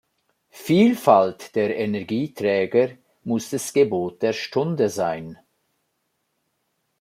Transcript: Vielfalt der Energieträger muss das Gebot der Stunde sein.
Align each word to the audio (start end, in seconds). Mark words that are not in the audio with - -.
Vielfalt 0.65 1.55
der 1.55 1.77
Energieträger 1.77 2.97
muss 3.23 3.51
das 3.51 3.71
Gebot 3.71 4.23
der 4.23 4.33
Stunde 4.33 4.89
sein. 4.89 5.37